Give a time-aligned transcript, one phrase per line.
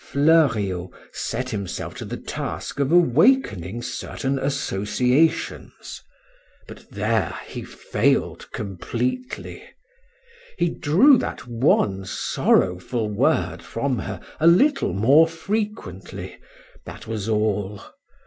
[0.03, 6.01] Fleuriot set himself to the task of awakening certain associations;
[6.67, 9.61] but there he failed completely;
[10.57, 16.39] he drew that one sorrowful word from her a little more frequently,
[16.83, 17.83] that was all.